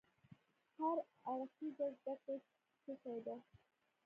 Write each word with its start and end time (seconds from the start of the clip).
هر 0.77 0.97
اړخيزه 1.31 1.87
زده 1.97 2.13
کړه 2.23 2.35
څه 2.83 2.91
شی 3.01 3.17
ده؟ 3.25 3.35